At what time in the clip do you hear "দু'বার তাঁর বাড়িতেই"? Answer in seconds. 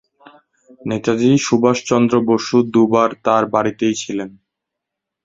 2.73-3.95